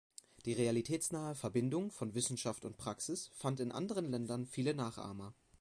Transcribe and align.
Die 0.45 0.53
realitätsnahe 0.53 1.35
Verbindung 1.35 1.91
von 1.91 2.15
Wissenschaft 2.15 2.65
und 2.65 2.75
Praxis 2.75 3.29
fand 3.35 3.59
in 3.59 3.71
anderen 3.71 4.09
Ländern 4.09 4.47
viele 4.47 4.73
Nachahmer. 4.73 5.35